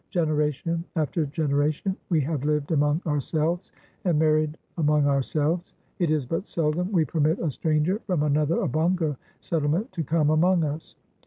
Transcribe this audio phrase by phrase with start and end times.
[0.09, 3.71] Generation after generation we have lived among ourselves,
[4.03, 5.75] and married among ourselves.
[5.99, 10.63] It is but seldom we permit a stranger from another Obongo settlement to come among
[10.63, 10.95] us."